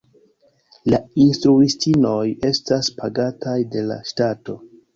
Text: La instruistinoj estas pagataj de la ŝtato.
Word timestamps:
La 0.93 0.99
instruistinoj 1.25 2.17
estas 2.51 2.91
pagataj 2.99 3.57
de 3.77 3.87
la 3.95 4.03
ŝtato. 4.13 4.61